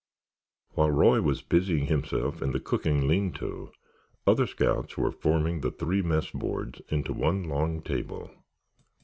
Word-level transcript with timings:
While 0.73 0.89
Roy 0.89 1.21
was 1.21 1.43
busying 1.43 1.85
himself 1.85 2.41
in 2.41 2.53
the 2.53 2.59
cooking 2.59 3.07
lean 3.07 3.31
to 3.33 3.71
other 4.25 4.47
scouts 4.47 4.97
were 4.97 5.11
forming 5.11 5.61
the 5.61 5.69
three 5.69 6.01
mess 6.01 6.31
boards 6.31 6.81
into 6.89 7.13
one 7.13 7.43
long 7.43 7.83
table. 7.83 8.31